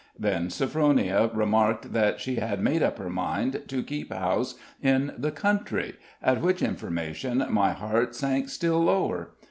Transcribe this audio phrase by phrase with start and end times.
[0.17, 5.29] Then Sophronia remarked that she had made up her mind to keep house in the
[5.31, 5.93] country,
[6.23, 9.33] at which information my heart sank still lower.